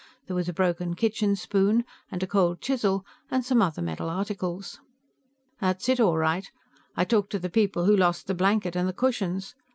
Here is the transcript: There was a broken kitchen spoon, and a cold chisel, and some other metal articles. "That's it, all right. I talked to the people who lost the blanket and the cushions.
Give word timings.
There 0.25 0.35
was 0.35 0.49
a 0.49 0.53
broken 0.53 0.95
kitchen 0.95 1.35
spoon, 1.35 1.85
and 2.09 2.23
a 2.23 2.25
cold 2.25 2.59
chisel, 2.59 3.05
and 3.29 3.45
some 3.45 3.61
other 3.61 3.83
metal 3.83 4.09
articles. 4.09 4.79
"That's 5.59 5.87
it, 5.89 5.99
all 5.99 6.17
right. 6.17 6.49
I 6.97 7.05
talked 7.05 7.29
to 7.33 7.39
the 7.39 7.51
people 7.51 7.85
who 7.85 7.95
lost 7.95 8.25
the 8.25 8.33
blanket 8.33 8.75
and 8.75 8.89
the 8.89 8.93
cushions. 8.93 9.53